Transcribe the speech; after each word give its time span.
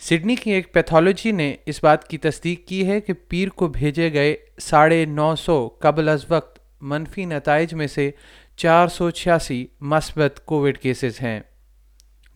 Sydney 0.00 0.36
کی 0.36 0.50
ایک 0.50 0.72
pathology 0.72 1.32
نے 1.32 1.56
اس 1.66 1.84
بات 1.84 2.08
کی 2.08 2.18
تصدیق 2.18 2.66
کی 2.66 2.86
ہے 2.86 3.00
کہ 3.00 3.12
پیر 3.28 3.48
کو 3.48 3.68
بھیجے 3.68 4.12
گئے 4.12 4.36
ساڑھے 4.60 5.04
نو 5.04 5.36
سو 5.36 5.68
قبل 5.68 6.08
از 6.08 6.24
وقت 6.28 6.58
منفی 6.80 7.24
نتائج 7.24 7.74
میں 7.74 7.86
سے 7.86 8.10
چار 8.56 8.88
سو 8.88 9.10
چھیاسی 9.10 9.66
مثبت 9.80 10.40
کووڈ 10.44 10.78
کیسز 10.78 11.20
ہیں۔ 11.22 11.40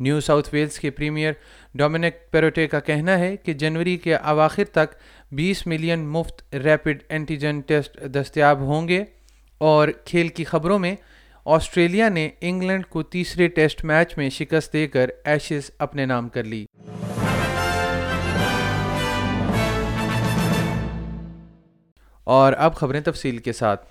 نیو 0.01 0.21
ساؤتھ 0.21 0.49
ویلز 0.53 0.79
کے 0.79 0.91
پریمیئر 0.91 1.33
ڈومینک 1.75 2.15
پیروٹے 2.31 2.67
کا 2.67 2.81
کہنا 2.81 3.19
ہے 3.19 3.37
کہ 3.37 3.53
جنوری 3.53 3.97
کے 3.97 4.15
اواخر 4.15 4.65
تک 4.65 4.95
بیس 5.33 5.67
ملین 5.67 6.07
مفت 6.09 6.55
ریپڈ 6.55 7.03
اینٹیجن 7.09 7.61
ٹیسٹ 7.61 7.99
دستیاب 8.05 8.61
ہوں 8.61 8.89
گے 8.89 9.05
اور 9.59 9.89
کھیل 10.05 10.29
کی 10.29 10.45
خبروں 10.45 10.79
میں 10.79 10.95
آسٹریلیا 11.45 12.09
نے 12.09 12.29
انگلینڈ 12.41 12.87
کو 12.87 13.03
تیسرے 13.03 13.49
ٹیسٹ 13.49 13.85
میچ 13.85 14.19
میں 14.19 14.31
شکست 14.31 14.73
دے 14.73 14.87
کر 14.87 15.11
ایشز 15.25 15.71
اپنے 15.79 16.07
نام 16.07 16.29
کر 16.29 16.45
لی۔ 16.45 16.65
اور 22.25 22.53
اب 22.59 22.75
خبریں 22.75 23.01
تفصیل 23.01 23.39
کے 23.39 23.53
ساتھ۔ 23.53 23.87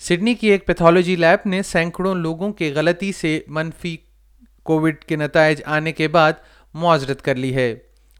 سڈنی 0.00 0.34
کی 0.34 0.46
ایک 0.46 0.66
پیتھولوجی 0.66 1.16
لیب 1.16 1.48
نے 1.48 1.62
سینکڑوں 1.62 2.14
لوگوں 2.14 2.52
کے 2.52 2.72
غلطی 2.74 3.12
سے 3.12 3.40
منفی 3.46 3.96
کووڈ 4.62 4.96
کے 4.96 5.16
نتائج 5.16 5.62
آنے 5.66 5.92
کے 5.92 6.08
بعد 6.08 6.32
معذرت 6.74 7.22
کر 7.22 7.34
لی 7.34 7.54
ہے۔ 7.54 7.74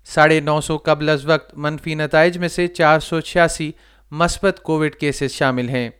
ساڑھے 0.04 0.40
نو 0.40 0.60
سو 0.60 0.76
قبل 0.76 1.08
از 1.08 1.26
وقت 1.26 1.54
منفی 1.54 1.94
نتائج 1.94 2.38
میں 2.38 2.48
سے 2.48 2.66
چار 2.66 3.00
سو 3.00 3.20
چھیاسی 3.20 3.72
مثبت 4.10 4.60
کووڈ 4.62 4.94
کیسز 4.94 5.30
شامل 5.30 5.68
ہیں۔ 5.68 5.90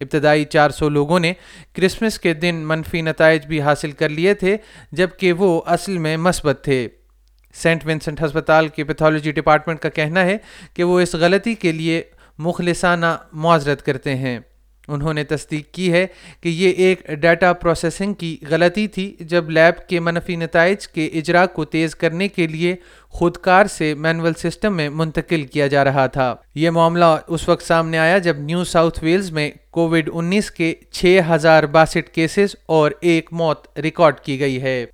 ابتدائی 0.00 0.44
چار 0.44 0.70
سو 0.70 0.88
لوگوں 0.88 1.20
نے 1.20 1.32
کرسمس 1.72 2.18
کے 2.18 2.34
دن 2.34 2.54
منفی 2.56 3.00
نتائج 3.00 3.46
بھی 3.46 3.60
حاصل 3.60 3.92
کر 3.92 4.08
لیے 4.08 4.34
تھے، 4.34 4.56
جبکہ 4.92 5.32
وہ 5.32 5.62
اصل 5.66 5.98
میں 5.98 6.16
مثبت 6.16 6.60
تھے۔ 6.64 6.88
سینٹ 7.54 7.86
ونسنٹ 7.86 8.22
ہسپتال 8.22 8.68
کے 8.68 8.84
پیتھولوجی 8.84 9.32
ڈپارٹمنٹ 9.32 9.80
کا 9.80 9.88
کہنا 9.88 10.24
ہے 10.24 10.36
کہ 10.74 10.84
وہ 10.84 11.00
اس 11.00 11.14
غلطی 11.14 11.54
کے 11.54 11.72
لیے 11.72 12.02
مخلصانہ 12.38 13.16
معذرت 13.32 13.82
کرتے 13.82 14.16
ہیں۔ 14.16 14.38
انہوں 14.88 15.14
نے 15.14 15.24
تصدیق 15.24 15.74
کی 15.74 15.92
ہے 15.92 16.06
کہ 16.40 16.48
یہ 16.48 16.70
ایک 16.70 17.06
ڈیٹا 17.08 17.52
پروسیسنگ 17.52 18.14
کی 18.14 18.36
غلطی 18.50 18.86
تھی، 18.86 19.16
جب 19.20 19.50
لیب 19.50 19.88
کے 19.88 20.00
منفی 20.00 20.36
نتائج 20.36 20.88
کے 20.88 21.06
اجرا 21.06 21.46
کو 21.46 21.64
تیز 21.64 21.94
کرنے 21.94 22.28
کے 22.28 22.46
لیے 22.46 22.76
خودکار 23.08 23.66
سے 23.66 23.94
مینول 23.94 24.32
سسٹم 24.34 24.76
میں 24.76 24.88
منتقل 24.88 25.44
کیا 25.44 25.66
جا 25.66 25.84
رہا 25.84 26.06
تھا۔ 26.06 26.36
یہ 26.54 26.70
معاملہ 26.70 27.16
اس 27.28 27.48
وقت 27.48 27.62
سامنے 27.62 27.98
آیا 27.98 28.18
جب 28.18 28.38
نیو 28.38 28.64
ساؤتھ 28.64 29.04
ویلز 29.04 29.30
میں 29.30 29.50
کووڈ 29.70 30.10
انیس 30.12 30.50
کے 30.50 30.74
چھ 30.92 31.20
ہزار 31.30 31.62
باسٹھ 31.62 32.10
کیسز 32.10 32.56
اور 32.66 32.90
ایک 33.00 33.32
موت 33.32 33.78
ریکارڈ 33.78 34.20
کی 34.20 34.40
گئی 34.40 34.62
ہے۔ 34.62 34.86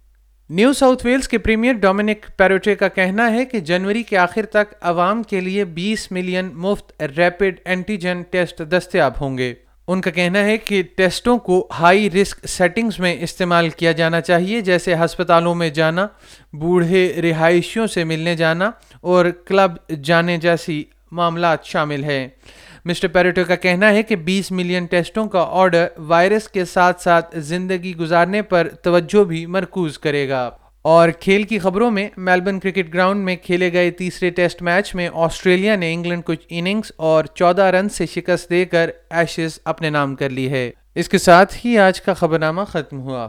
نیو 0.51 0.73
ساؤتھ 0.73 1.07
ویلز 1.07 1.29
کے 1.29 1.39
پریمیئر 1.39 1.75
ڈومینک 1.75 2.27
پیروٹے 2.37 2.75
کا 2.75 2.89
کہنا 2.89 3.33
ہے 3.33 3.45
کہ 3.45 3.61
جنوری 3.61 4.03
کے 4.03 4.19
آخر 4.19 4.47
تک 4.47 4.75
عوام 4.81 5.23
کے 5.23 5.41
لیے 5.41 5.65
بیس 5.65 6.13
ملین 6.13 6.51
مفت 6.55 7.03
ریپڈ 7.03 7.61
اینٹیجن 7.65 8.23
ٹیسٹ 8.31 8.63
دستیاب 8.71 9.13
ہوں 9.21 9.39
گے۔ 9.39 9.55
ان 9.87 10.01
کا 10.01 10.11
کہنا 10.11 10.39
ہے 10.39 10.57
کہ 10.57 10.83
ٹیسٹوں 10.97 11.39
کو 11.39 11.69
ہائی 11.81 12.11
رسک 12.11 12.47
سیٹنگز 12.47 12.99
میں 12.99 13.17
استعمال 13.21 13.69
کیا 13.69 13.93
جانا 13.93 14.21
چاہیے، 14.21 14.61
جیسے 14.61 14.95
ہسپتالوں 14.95 15.55
میں 15.55 15.71
جانا، 15.71 16.07
بوڑھے 16.53 17.21
رہائشیوں 17.23 17.87
سے 17.87 18.05
ملنے 18.05 18.37
جانا 18.37 18.71
اور 19.01 19.27
کلب 19.47 19.73
جانے 20.03 20.37
جیسی 20.37 20.85
معاملات 21.13 21.65
شامل 21.65 22.05
ہیں۔ 22.05 22.29
مسٹر 22.85 23.09
پیریٹو 23.09 23.41
کا 23.49 23.55
کہنا 23.55 23.91
ہے 23.91 24.03
کہ 24.03 24.17
بیس 24.17 24.53
ملین 24.53 24.87
ٹیسٹوں 24.87 25.29
کا 25.29 25.47
آرڈر 25.51 25.87
وائرس 25.97 26.49
کے 26.49 26.65
ساتھ 26.65 27.03
ساتھ 27.03 27.39
زندگی 27.39 27.97
گزارنے 27.97 28.43
پر 28.43 28.69
توجہ 28.83 29.25
بھی 29.25 29.47
مرکوز 29.47 29.99
کرے 29.99 30.29
گا۔ 30.29 30.51
اور 30.83 31.09
کھیل 31.21 31.43
کی 31.43 31.59
خبروں 31.59 31.91
میں 31.91 32.09
میلبرن 32.17 32.61
کرکٹ 32.61 32.95
گراؤنڈ 32.95 33.25
میں 33.25 33.37
کھیلے 33.37 33.73
گئے 33.73 33.91
تیسرے 33.91 34.31
ٹیسٹ 34.31 34.63
میچ 34.63 34.95
میں 34.95 35.09
آسٹریلیا 35.15 35.77
نے 35.77 35.93
انگلینڈ 35.95 36.25
کچھ 36.25 36.47
اننگز 36.49 36.93
اور 36.97 37.25
چودہ 37.25 37.63
رن 37.63 37.89
سے 37.89 38.07
شکست 38.07 38.51
دے 38.51 38.65
کر 38.65 38.91
ایشز 39.11 39.59
اپنے 39.65 39.91
نام 39.91 40.17
کر 40.17 40.31
لی 40.31 40.51
ہے۔ 40.51 40.71
اس 40.95 41.09
کے 41.09 41.19
ساتھ 41.19 41.55
ہی 41.65 41.79
آج 41.79 42.01
کا 42.01 42.15
خبرنامہ 42.15 42.63
ختم 42.63 43.01
ہوا۔ 43.01 43.29